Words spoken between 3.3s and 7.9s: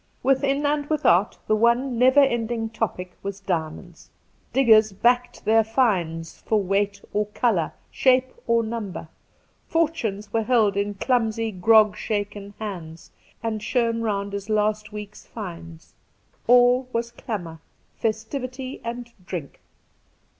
diamonds; diggers backed their finds for weight or colour,